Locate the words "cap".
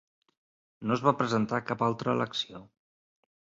1.69-1.85